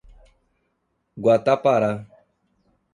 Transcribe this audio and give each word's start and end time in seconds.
Guatapará 1.21 2.07